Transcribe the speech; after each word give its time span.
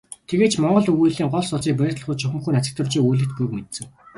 Тэгээд 0.29 0.51
ч 0.53 0.55
монгол 0.61 0.87
өгүүллэгийн 0.91 1.31
гол 1.33 1.45
судсыг 1.47 1.75
барих 1.77 1.95
түлхүүр 1.97 2.19
чухамхүү 2.21 2.51
Нацагдоржийн 2.53 3.03
өгүүллэгт 3.03 3.35
буйг 3.37 3.51
мэдсэн. 3.55 3.85